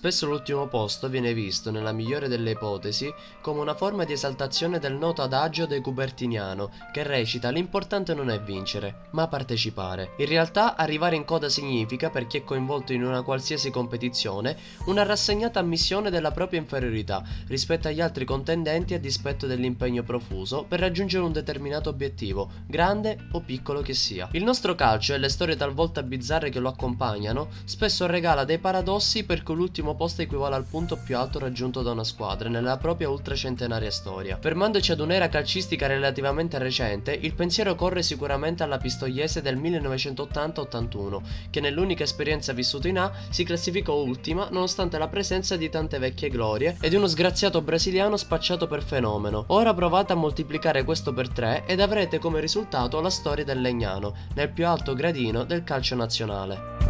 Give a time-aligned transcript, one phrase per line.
[0.00, 3.12] Spesso l'ultimo posto viene visto, nella migliore delle ipotesi,
[3.42, 8.40] come una forma di esaltazione del noto adagio de Cupertiniano, che recita l'importante non è
[8.40, 10.14] vincere, ma partecipare.
[10.16, 15.02] In realtà arrivare in coda significa, per chi è coinvolto in una qualsiasi competizione, una
[15.02, 21.24] rassegnata ammissione della propria inferiorità rispetto agli altri contendenti a dispetto dell'impegno profuso per raggiungere
[21.24, 24.30] un determinato obiettivo, grande o piccolo che sia.
[24.32, 29.24] Il nostro calcio e le storie talvolta bizzarre che lo accompagnano spesso regala dei paradossi
[29.24, 33.08] per cui l'ultimo posto equivale al punto più alto raggiunto da una squadra nella propria
[33.08, 34.38] ultracentenaria storia.
[34.40, 41.60] Fermandoci ad un'era calcistica relativamente recente, il pensiero corre sicuramente alla pistoiese del 1980-81, che
[41.60, 46.76] nell'unica esperienza vissuta in A si classificò ultima nonostante la presenza di tante vecchie glorie
[46.80, 49.44] e di uno sgraziato brasiliano spacciato per fenomeno.
[49.48, 54.14] Ora provate a moltiplicare questo per 3 ed avrete come risultato la storia del Legnano,
[54.34, 56.89] nel più alto gradino del calcio nazionale.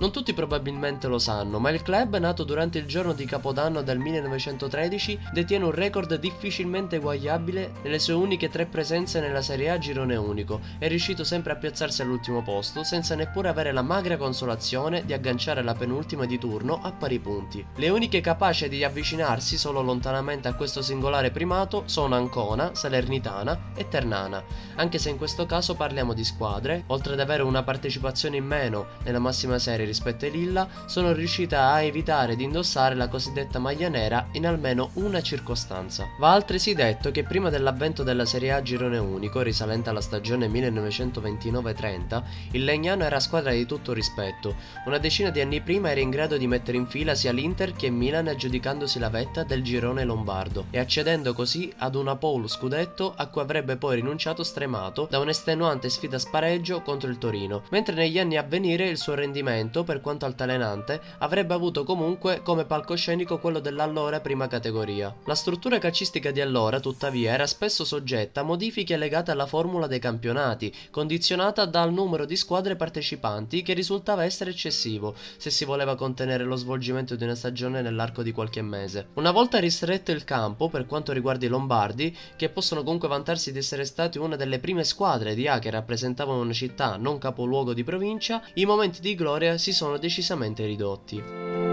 [0.00, 3.98] Non tutti probabilmente lo sanno, ma il club, nato durante il giorno di Capodanno del
[3.98, 10.16] 1913, detiene un record difficilmente eguagliabile nelle sue uniche tre presenze nella Serie A girone
[10.16, 10.60] unico.
[10.78, 15.62] È riuscito sempre a piazzarsi all'ultimo posto, senza neppure avere la magra consolazione di agganciare
[15.62, 17.62] la penultima di turno a pari punti.
[17.76, 23.86] Le uniche capaci di avvicinarsi solo lontanamente a questo singolare primato sono Ancona, Salernitana e
[23.88, 24.42] Ternana,
[24.76, 28.86] anche se in questo caso parliamo di squadre, oltre ad avere una partecipazione in meno
[29.04, 33.88] nella massima serie rispetto ai Lilla, sono riuscita a evitare di indossare la cosiddetta maglia
[33.88, 36.08] nera in almeno una circostanza.
[36.18, 42.22] Va altresì detto che prima dell'avvento della Serie A girone unico, risalente alla stagione 1929-30,
[42.52, 44.54] il Legnano era squadra di tutto rispetto.
[44.86, 47.90] Una decina di anni prima era in grado di mettere in fila sia l'Inter che
[47.90, 53.26] Milan aggiudicandosi la vetta del girone lombardo e accedendo così ad una pole scudetto a
[53.26, 58.36] cui avrebbe poi rinunciato stremato da un'estenuante sfida spareggio contro il Torino, mentre negli anni
[58.36, 63.58] a venire il suo rendimento progetto, per quanto altalenante, avrebbe avuto comunque come palcoscenico quello
[63.58, 65.14] dell'allora prima categoria.
[65.24, 69.98] La struttura calcistica di allora, tuttavia, era spesso soggetta a modifiche legate alla formula dei
[69.98, 76.44] campionati, condizionata dal numero di squadre partecipanti che risultava essere eccessivo se si voleva contenere
[76.44, 79.08] lo svolgimento di una stagione nell'arco di qualche mese.
[79.14, 83.58] Una volta ristretto il campo, per quanto riguarda i Lombardi, che possono comunque vantarsi di
[83.58, 87.84] essere stati una delle prime squadre di A che rappresentavano una città non capoluogo di
[87.84, 91.69] provincia, i momenti di gloria si sono decisamente ridotti.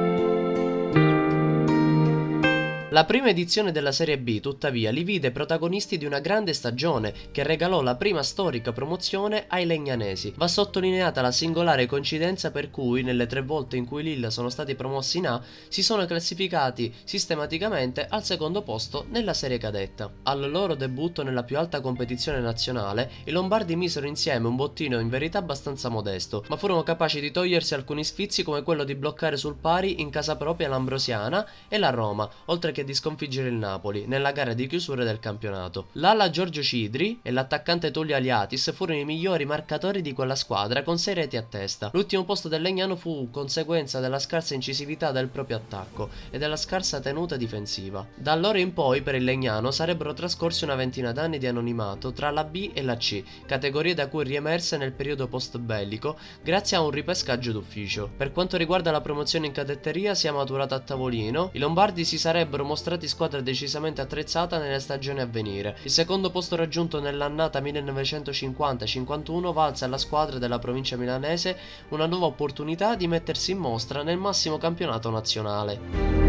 [2.92, 7.44] La prima edizione della Serie B, tuttavia, li vide protagonisti di una grande stagione che
[7.44, 10.34] regalò la prima storica promozione ai legnanesi.
[10.38, 14.76] Va sottolineata la singolare coincidenza per cui, nelle tre volte in cui Lilla sono stati
[14.76, 20.10] promossi in A, si sono classificati sistematicamente al secondo posto nella serie cadetta.
[20.24, 25.10] Al loro debutto nella più alta competizione nazionale, i Lombardi misero insieme un bottino in
[25.10, 29.58] verità abbastanza modesto, ma furono capaci di togliersi alcuni sfizi come quello di bloccare sul
[29.60, 34.06] pari in casa propria l'Ambrosiana e la Roma, oltre che che di sconfiggere il Napoli
[34.06, 35.88] nella gara di chiusura del campionato.
[35.94, 41.00] L'ala Giorgio Cidri e l'attaccante Tullio Aliatis furono i migliori marcatori di quella squadra con
[41.00, 41.90] 6 reti a testa.
[41.94, 47.00] L'ultimo posto del Legnano fu conseguenza della scarsa incisività del proprio attacco e della scarsa
[47.00, 48.06] tenuta difensiva.
[48.14, 52.30] Da allora in poi per il Legnano sarebbero trascorsi una ventina d'anni di anonimato tra
[52.30, 56.82] la B e la C, categorie da cui riemerse nel periodo post bellico grazie a
[56.82, 58.08] un ripescaggio d'ufficio.
[58.16, 62.20] Per quanto riguarda la promozione in cadetteria si è maturata a tavolino, i Lombardi si
[62.20, 65.78] sarebbero mostrati squadra decisamente attrezzata nelle stagioni a venire.
[65.84, 71.58] Il secondo posto raggiunto nell'annata 1950-51 valse alla squadra della provincia milanese
[71.90, 76.27] una nuova opportunità di mettersi in mostra nel massimo campionato nazionale.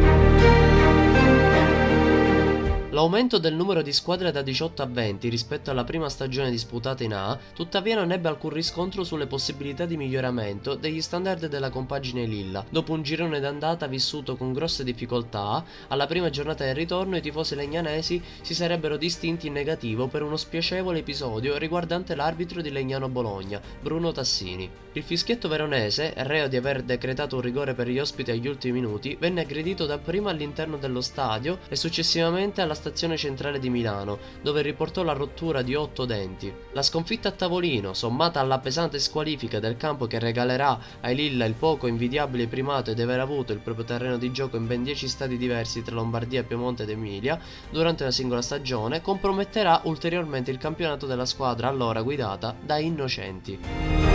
[2.99, 7.15] L'aumento del numero di squadre da 18 a 20 rispetto alla prima stagione disputata in
[7.15, 12.65] A, tuttavia non ebbe alcun riscontro sulle possibilità di miglioramento degli standard della compagine Lilla.
[12.69, 17.55] Dopo un girone d'andata vissuto con grosse difficoltà, alla prima giornata del ritorno i tifosi
[17.55, 23.61] legnanesi si sarebbero distinti in negativo per uno spiacevole episodio riguardante l'arbitro di Legnano Bologna,
[23.81, 24.69] Bruno Tassini.
[24.95, 29.17] Il fischietto veronese, reo di aver decretato un rigore per gli ospiti agli ultimi minuti,
[29.21, 34.63] venne aggredito dapprima all'interno dello stadio e successivamente alla stazione stazione centrale di Milano, dove
[34.63, 36.53] riportò la rottura di otto denti.
[36.73, 41.55] La sconfitta a tavolino, sommata alla pesante squalifica del campo che regalerà ai Lilla il
[41.55, 45.37] poco invidiabile primato di aver avuto il proprio terreno di gioco in ben 10 stati
[45.37, 47.39] diversi tra Lombardia, Piemonte ed Emilia,
[47.71, 54.08] durante una singola stagione, comprometterà ulteriormente il campionato della squadra allora guidata da Innocenti.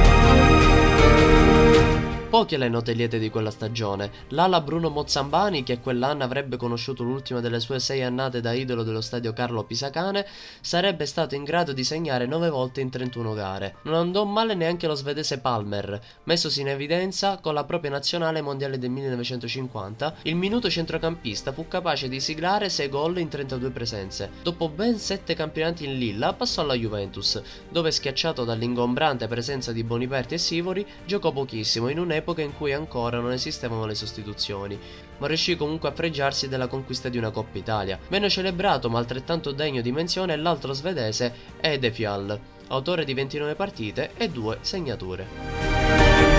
[2.33, 4.09] Poche le note liete di quella stagione.
[4.29, 9.01] L'ala Bruno Mozzambani, che quell'anno avrebbe conosciuto l'ultima delle sue sei annate da idolo dello
[9.01, 10.25] stadio Carlo Pisacane,
[10.59, 13.75] sarebbe stato in grado di segnare 9 volte in 31 gare.
[13.83, 18.79] Non andò male neanche lo svedese Palmer, messosi in evidenza con la propria nazionale mondiale
[18.79, 24.31] del 1950, il minuto centrocampista fu capace di siglare 6 gol in 32 presenze.
[24.41, 27.39] Dopo ben 7 campionati in Lilla passò alla Juventus,
[27.69, 33.19] dove schiacciato dall'ingombrante presenza di Boniperti e Sivori, giocò pochissimo in un'epoca in cui ancora
[33.19, 34.79] non esistevano le sostituzioni,
[35.17, 37.99] ma riuscì comunque a fregiarsi della conquista di una Coppa Italia.
[38.07, 44.11] Venne celebrato ma altrettanto degno di menzione l'altro svedese Ede Fial, autore di 29 partite
[44.15, 46.32] e 2 segnature.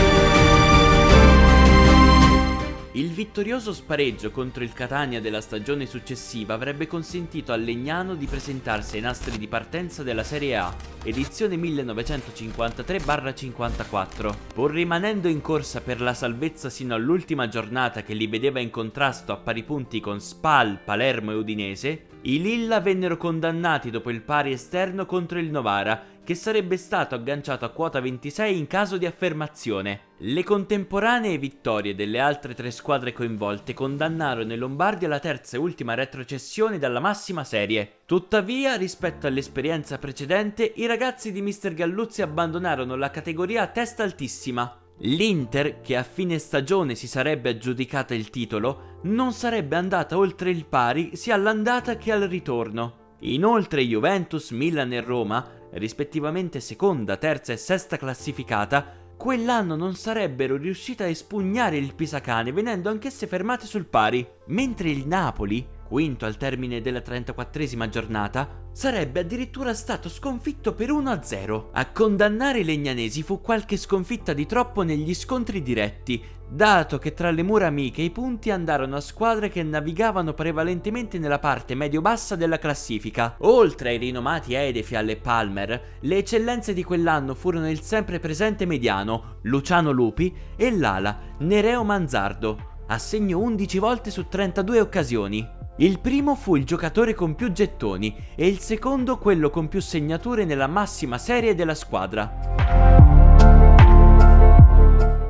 [2.96, 8.94] Il vittorioso spareggio contro il Catania della stagione successiva avrebbe consentito al Legnano di presentarsi
[8.94, 14.34] ai nastri di partenza della Serie A, edizione 1953-54.
[14.54, 19.32] Pur rimanendo in corsa per la salvezza sino all'ultima giornata che li vedeva in contrasto
[19.32, 24.52] a pari punti con Spal, Palermo e Udinese, i Lilla vennero condannati dopo il pari
[24.52, 30.12] esterno contro il Novara che sarebbe stato agganciato a quota 26 in caso di affermazione.
[30.20, 35.92] Le contemporanee vittorie delle altre tre squadre coinvolte condannarono i Lombardi alla terza e ultima
[35.92, 37.98] retrocessione dalla massima serie.
[38.06, 41.74] Tuttavia, rispetto all'esperienza precedente, i ragazzi di Mr.
[41.74, 44.78] Galluzzi abbandonarono la categoria a testa altissima.
[45.06, 50.64] L'Inter, che a fine stagione si sarebbe aggiudicata il titolo, non sarebbe andata oltre il
[50.64, 53.16] pari sia all'andata che al ritorno.
[53.20, 58.86] Inoltre Juventus, Milan e Roma rispettivamente seconda, terza e sesta classificata,
[59.16, 65.06] quell'anno non sarebbero riuscite a espugnare il Pisacane venendo anch'esse fermate sul pari, mentre il
[65.06, 71.66] Napoli, quinto al termine della 34esima giornata, sarebbe addirittura stato sconfitto per 1-0.
[71.72, 77.30] A condannare i legnanesi fu qualche sconfitta di troppo negli scontri diretti, dato che tra
[77.30, 82.58] le mura amiche i punti andarono a squadre che navigavano prevalentemente nella parte medio-bassa della
[82.58, 83.36] classifica.
[83.40, 89.38] Oltre ai rinomati Edefial e Palmer, le eccellenze di quell'anno furono il sempre presente mediano,
[89.42, 95.62] Luciano Lupi, e l'ala, Nereo Manzardo, a segno 11 volte su 32 occasioni.
[95.78, 100.44] Il primo fu il giocatore con più gettoni e il secondo quello con più segnature
[100.44, 102.32] nella massima serie della squadra.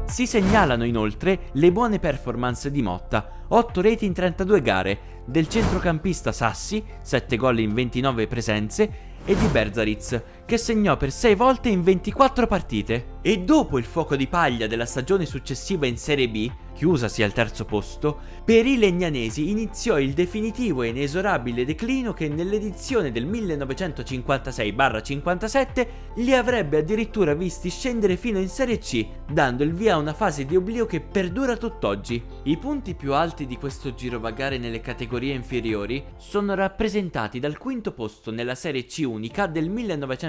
[0.07, 6.31] Si segnalano inoltre le buone performance di Motta, 8 reti in 32 gare, del centrocampista
[6.31, 11.83] Sassi, 7 gol in 29 presenze, e di Berzaritz, che segnò per 6 volte in
[11.83, 13.13] 24 partite.
[13.23, 17.65] E dopo il fuoco di paglia della stagione successiva in Serie B, chiusasi al terzo
[17.65, 25.87] posto, per i legnanesi iniziò il definitivo e inesorabile declino che nell'edizione del 1956-57
[26.17, 30.45] li avrebbe addirittura visti scendere fino in Serie C, dando il via a una fase
[30.45, 32.23] di oblio che perdura tutt'oggi.
[32.43, 38.31] I punti più alti di questo girovagare nelle categorie inferiori sono rappresentati dal quinto posto
[38.31, 39.71] nella Serie C unica del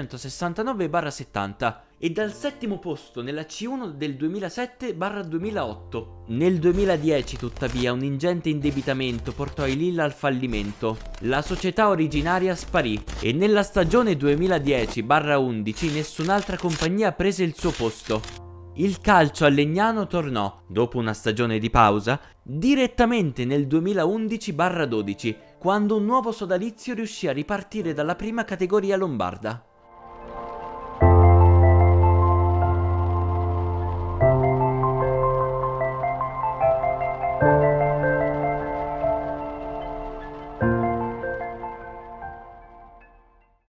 [0.06, 6.06] 1969-70 e dal settimo posto nella C1 del 2007-2008.
[6.28, 10.96] Nel 2010 tuttavia un ingente indebitamento portò i Lilla al fallimento.
[11.20, 18.44] La società originaria sparì e nella stagione 2010-11 nessun'altra compagnia prese il suo posto.
[18.78, 26.04] Il calcio a Legnano tornò, dopo una stagione di pausa, direttamente nel 2011-12, quando un
[26.04, 29.65] nuovo sodalizio riuscì a ripartire dalla prima categoria lombarda.